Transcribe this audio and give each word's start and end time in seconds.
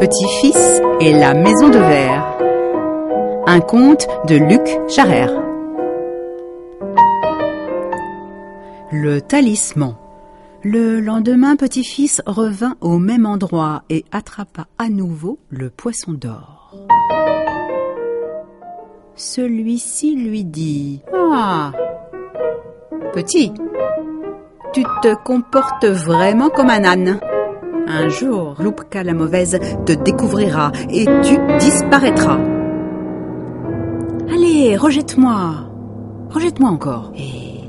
Petit-fils 0.00 0.80
et 1.00 1.12
la 1.12 1.34
maison 1.34 1.68
de 1.68 1.76
verre. 1.76 2.38
Un 3.46 3.60
conte 3.60 4.08
de 4.28 4.36
Luc 4.36 4.62
Charrère. 4.88 5.30
Le 8.90 9.20
talisman. 9.20 9.96
Le 10.62 11.00
lendemain, 11.00 11.54
petit-fils 11.54 12.22
revint 12.24 12.76
au 12.80 12.96
même 12.96 13.26
endroit 13.26 13.82
et 13.90 14.06
attrapa 14.10 14.68
à 14.78 14.88
nouveau 14.88 15.38
le 15.50 15.68
poisson 15.68 16.12
d'or. 16.12 16.74
Celui-ci 19.16 20.16
lui 20.16 20.44
dit 20.44 21.02
Ah 21.14 21.72
Petit, 23.12 23.52
tu 24.72 24.82
te 25.02 25.14
comportes 25.14 25.84
vraiment 25.84 26.48
comme 26.48 26.70
un 26.70 26.84
âne. 26.84 27.20
Un 27.92 28.08
jour, 28.08 28.54
Loupka 28.60 29.02
la 29.02 29.14
mauvaise 29.14 29.58
te 29.84 29.92
découvrira 29.92 30.70
et 30.90 31.06
tu 31.22 31.38
disparaîtras. 31.58 32.38
Allez, 34.32 34.76
rejette-moi. 34.76 35.66
Rejette-moi 36.30 36.70
encore. 36.70 37.12
Et 37.16 37.64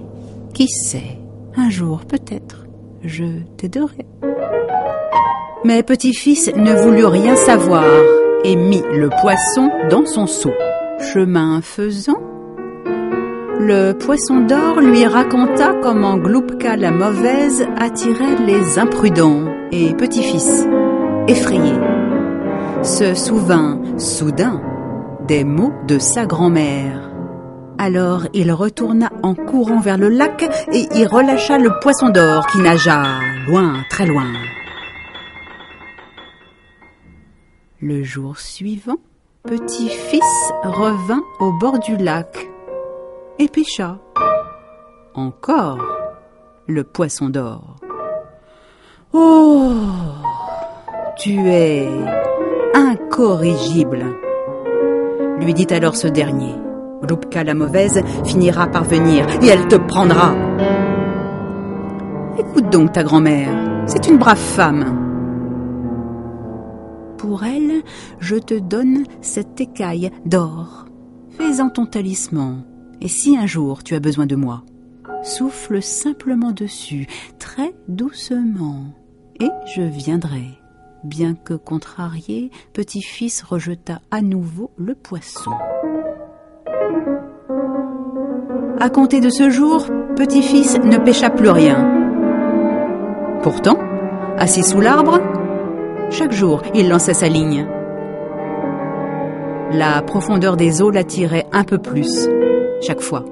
qui 0.54 0.68
sait, 0.68 1.18
un 1.58 1.70
jour 1.72 2.02
peut-être, 2.08 2.68
je 3.04 3.26
t'aiderai. 3.58 4.06
Mais 5.66 5.82
petit-fils 5.82 6.52
ne 6.56 6.74
voulut 6.74 7.06
rien 7.06 7.36
savoir 7.36 7.86
et 8.44 8.56
mit 8.56 8.84
le 8.94 9.10
poisson 9.22 9.72
dans 9.90 10.06
son 10.06 10.28
seau. 10.28 10.54
Chemin 11.14 11.62
faisant, 11.62 12.22
le 13.62 13.94
poisson 13.94 14.42
d'or 14.42 14.82
lui 14.82 15.06
raconta 15.06 15.74
comment 15.82 16.18
Gloupka 16.18 16.76
la 16.76 16.92
mauvaise 16.92 17.66
attirait 17.78 18.38
les 18.46 18.80
imprudents 18.80 19.46
et 19.72 19.94
petit-fils, 19.94 20.66
effrayé, 21.28 21.74
se 22.82 23.14
souvint 23.14 23.80
soudain 23.98 24.62
des 25.28 25.44
mots 25.44 25.74
de 25.88 26.00
sa 26.00 26.26
grand-mère. 26.26 27.12
Alors 27.78 28.26
il 28.34 28.52
retourna 28.52 29.12
en 29.22 29.36
courant 29.36 29.80
vers 29.80 29.98
le 29.98 30.10
lac 30.10 30.44
et 30.74 30.88
y 30.98 31.06
relâcha 31.06 31.60
le 31.60 31.80
poisson 31.82 32.10
d'or 32.10 32.48
qui 32.48 32.60
nagea 32.60 33.04
loin, 33.48 33.74
très 33.92 34.08
loin. 34.08 34.34
Le 37.80 38.04
jour 38.04 38.40
suivant, 38.40 38.98
petit-fils 39.44 40.52
revint 40.64 41.24
au 41.40 41.52
bord 41.60 41.80
du 41.80 41.96
lac 41.98 42.41
et 43.42 43.48
pêcha. 43.48 43.98
Encore 45.16 45.80
le 46.68 46.84
poisson 46.84 47.30
d'or. 47.30 47.76
Oh, 49.14 49.74
tu 51.18 51.50
es 51.50 51.90
incorrigible, 52.76 54.06
lui 55.40 55.54
dit 55.54 55.68
alors 55.72 55.96
ce 55.96 56.08
dernier. 56.08 56.54
Loupka 57.10 57.44
la 57.44 57.56
mauvaise 57.56 58.04
finira 58.24 58.68
par 58.68 58.84
venir 58.84 59.26
et 59.42 59.48
elle 59.48 59.68
te 59.68 59.76
prendra. 59.76 60.36
Écoute 62.38 62.70
donc 62.70 62.92
ta 62.92 63.04
grand-mère, 63.04 63.84
c'est 63.88 64.08
une 64.08 64.18
brave 64.18 64.38
femme. 64.38 64.86
Pour 67.18 67.44
elle, 67.44 67.82
je 68.20 68.36
te 68.36 68.54
donne 68.54 69.04
cette 69.22 69.60
écaille 69.60 70.12
d'or. 70.26 70.86
Fais-en 71.38 71.70
ton 71.70 71.88
talisman. 71.88 72.64
Et 73.02 73.08
si 73.08 73.36
un 73.36 73.48
jour 73.48 73.84
tu 73.84 73.96
as 73.96 74.00
besoin 74.00 74.28
de 74.28 74.36
moi, 74.36 74.64
souffle 75.24 75.82
simplement 75.82 76.52
dessus, 76.52 77.08
très 77.40 77.74
doucement 77.88 78.94
et 79.40 79.50
je 79.76 79.82
viendrai. 79.82 80.44
Bien 81.04 81.34
que 81.34 81.56
contrarié, 81.56 82.52
petit-fils 82.74 83.42
rejeta 83.42 84.02
à 84.12 84.22
nouveau 84.22 84.70
le 84.78 84.94
poisson. 84.94 85.52
À 88.80 88.90
compter 88.90 89.20
de 89.20 89.30
ce 89.30 89.50
jour, 89.50 89.88
petit-fils 90.16 90.78
ne 90.80 90.98
pêcha 90.98 91.32
plus 91.32 91.50
rien. 91.50 91.98
Pourtant, 93.42 93.80
assis 94.38 94.64
sous 94.64 94.80
l'arbre, 94.80 95.20
chaque 96.12 96.34
jour 96.34 96.62
il 96.76 96.88
lançait 96.88 97.16
sa 97.16 97.30
ligne. 97.30 97.66
La 99.72 100.04
profondeur 100.04 100.56
des 100.56 100.84
eaux 100.84 100.92
l'attirait 100.92 101.48
un 101.52 101.64
peu 101.64 101.80
plus, 101.80 102.28
chaque 102.82 103.02
fois. 103.02 103.26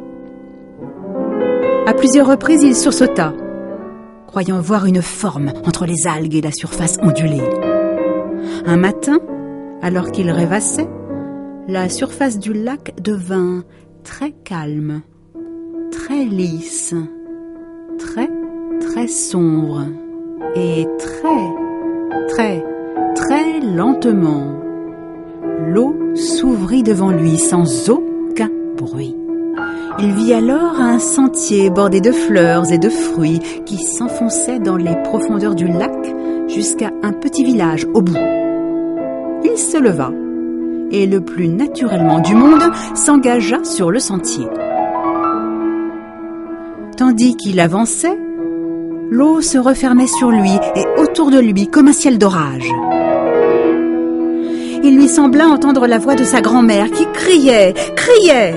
À 1.85 1.93
plusieurs 1.93 2.27
reprises, 2.27 2.63
il 2.63 2.75
sursauta 2.75 3.33
croyant 4.29 4.61
voir 4.61 4.85
une 4.85 5.01
forme 5.01 5.51
entre 5.65 5.87
les 5.87 6.05
algues 6.05 6.35
et 6.35 6.41
la 6.41 6.51
surface 6.51 6.99
ondulée. 7.01 7.41
Un 8.63 8.77
matin, 8.77 9.17
alors 9.81 10.11
qu'il 10.11 10.29
rêvassait, 10.29 10.87
la 11.67 11.89
surface 11.89 12.37
du 12.37 12.53
lac 12.53 12.93
devint 13.01 13.63
très 14.03 14.31
calme, 14.31 15.01
très 15.91 16.25
lisse, 16.25 16.93
très 17.97 18.29
très 18.79 19.07
sombre 19.07 19.81
et 20.55 20.85
très 20.99 22.27
très 22.27 22.63
très 23.15 23.59
lentement. 23.61 24.59
L'eau 25.65 25.95
s'ouvrit 26.15 26.83
devant 26.83 27.11
lui 27.11 27.39
sans 27.39 27.89
aucun 27.89 28.51
bruit. 28.77 29.18
Il 30.01 30.13
vit 30.13 30.33
alors 30.33 30.79
un 30.79 30.97
sentier 30.97 31.69
bordé 31.69 31.99
de 31.99 32.13
fleurs 32.13 32.71
et 32.71 32.77
de 32.77 32.89
fruits 32.89 33.39
qui 33.65 33.77
s'enfonçait 33.77 34.59
dans 34.59 34.77
les 34.77 34.95
profondeurs 35.03 35.55
du 35.55 35.67
lac 35.67 35.91
jusqu'à 36.47 36.91
un 37.03 37.11
petit 37.11 37.43
village 37.43 37.85
au 37.93 38.01
bout. 38.01 38.15
Il 39.43 39.57
se 39.57 39.77
leva 39.77 40.11
et 40.91 41.05
le 41.05 41.19
plus 41.19 41.49
naturellement 41.49 42.19
du 42.19 42.33
monde 42.33 42.63
s'engagea 42.95 43.63
sur 43.65 43.91
le 43.91 43.99
sentier. 43.99 44.47
Tandis 46.95 47.35
qu'il 47.35 47.59
avançait, 47.59 48.17
l'eau 49.11 49.41
se 49.41 49.57
refermait 49.57 50.07
sur 50.07 50.31
lui 50.31 50.53
et 50.75 51.01
autour 51.01 51.29
de 51.29 51.39
lui 51.39 51.67
comme 51.67 51.89
un 51.89 51.93
ciel 51.93 52.17
d'orage. 52.17 52.69
Il 54.81 54.95
lui 54.95 55.09
sembla 55.09 55.49
entendre 55.49 55.87
la 55.87 55.97
voix 55.97 56.15
de 56.15 56.23
sa 56.23 56.39
grand-mère 56.39 56.89
qui 56.89 57.05
criait, 57.11 57.73
criait 57.97 58.55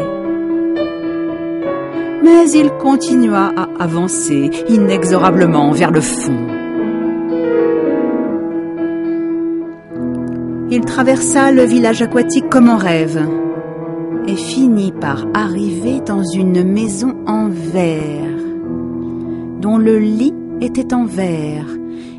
mais 2.22 2.50
il 2.50 2.70
continua 2.72 3.52
à 3.56 3.68
avancer 3.82 4.50
inexorablement 4.68 5.72
vers 5.72 5.90
le 5.90 6.00
fond. 6.00 6.46
Il 10.70 10.84
traversa 10.86 11.52
le 11.52 11.64
village 11.64 12.00
aquatique 12.00 12.48
comme 12.48 12.68
en 12.70 12.78
rêve 12.78 13.20
et 14.26 14.36
finit 14.36 14.92
par 14.92 15.26
arriver 15.34 16.00
dans 16.00 16.22
une 16.22 16.62
maison 16.62 17.14
en 17.26 17.48
verre, 17.48 18.38
dont 19.60 19.78
le 19.78 19.98
lit 19.98 20.34
était 20.60 20.94
en 20.94 21.04
verre, 21.04 21.66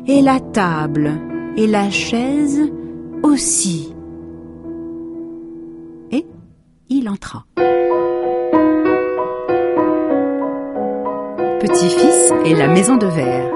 et 0.06 0.20
la 0.20 0.38
table 0.38 1.12
et 1.56 1.66
la 1.66 1.90
chaise 1.90 2.60
aussi. 3.22 3.94
Et 6.12 6.26
il 6.90 7.08
entra. 7.08 7.44
Petit-fils 11.74 12.32
et 12.44 12.54
la 12.54 12.68
maison 12.68 12.96
de 12.96 13.06
verre. 13.08 13.50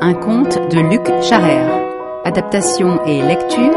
Un 0.00 0.14
conte 0.14 0.60
de 0.70 0.78
Luc 0.78 1.02
Charrère. 1.24 1.82
Adaptation 2.24 3.04
et 3.04 3.20
lecture 3.20 3.74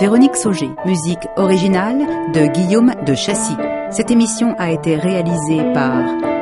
Véronique 0.00 0.34
Sauger. 0.34 0.70
Musique 0.84 1.28
originale 1.36 2.04
de 2.34 2.46
Guillaume 2.46 2.92
de 3.06 3.14
Châssy. 3.14 3.54
Cette 3.90 4.10
émission 4.10 4.56
a 4.58 4.72
été 4.72 4.96
réalisée 4.96 5.62
par 5.72 5.92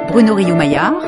Bruno 0.09 0.35
Rio-Maillard, 0.35 1.03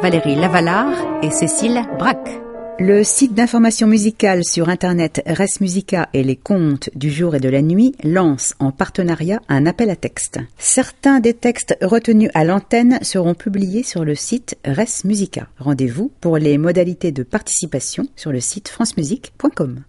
Valérie 0.00 0.36
Lavalard 0.36 0.94
et 1.22 1.30
Cécile 1.30 1.82
Braque. 1.98 2.40
Le 2.78 3.04
site 3.04 3.34
d'information 3.34 3.86
musicale 3.86 4.44
sur 4.44 4.68
Internet 4.68 5.22
Res 5.26 5.60
Musica 5.60 6.08
et 6.14 6.22
les 6.22 6.36
contes 6.36 6.90
du 6.94 7.10
jour 7.10 7.34
et 7.34 7.40
de 7.40 7.48
la 7.48 7.62
nuit 7.62 7.94
lance 8.04 8.54
en 8.58 8.72
partenariat 8.72 9.40
un 9.48 9.66
appel 9.66 9.90
à 9.90 9.96
texte. 9.96 10.38
Certains 10.58 11.20
des 11.20 11.34
textes 11.34 11.76
retenus 11.82 12.30
à 12.34 12.44
l'antenne 12.44 12.98
seront 13.02 13.34
publiés 13.34 13.82
sur 13.82 14.04
le 14.04 14.14
site 14.14 14.56
Res 14.64 15.04
Musica. 15.04 15.48
Rendez-vous 15.58 16.10
pour 16.20 16.38
les 16.38 16.58
modalités 16.58 17.12
de 17.12 17.22
participation 17.22 18.06
sur 18.16 18.32
le 18.32 18.40
site 18.40 18.68
francemusique.com. 18.68 19.82